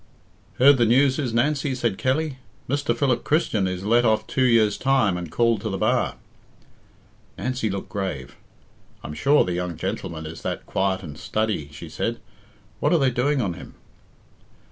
[0.57, 2.39] "Heard the newses, Nancy?" said Kelly.
[2.67, 2.97] "Mr.
[2.97, 6.15] Philip Christian is let off two years' time and called to the bar."
[7.37, 8.35] Nancy looked grave.
[9.03, 12.19] "I'm sure the young gentleman is that quiet and studdy," she said.
[12.79, 13.75] "What are they doing on him?"